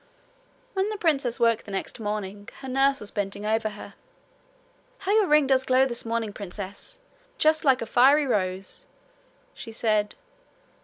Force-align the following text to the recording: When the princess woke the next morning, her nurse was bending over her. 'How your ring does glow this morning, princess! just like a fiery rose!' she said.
When 0.73 0.89
the 0.89 0.97
princess 0.97 1.39
woke 1.39 1.61
the 1.61 1.69
next 1.71 1.99
morning, 1.99 2.49
her 2.61 2.67
nurse 2.67 2.99
was 2.99 3.11
bending 3.11 3.45
over 3.45 3.69
her. 3.69 3.93
'How 4.97 5.11
your 5.11 5.27
ring 5.27 5.45
does 5.45 5.63
glow 5.63 5.85
this 5.85 6.05
morning, 6.05 6.33
princess! 6.33 6.97
just 7.37 7.63
like 7.63 7.83
a 7.83 7.85
fiery 7.85 8.25
rose!' 8.25 8.87
she 9.53 9.71
said. 9.71 10.15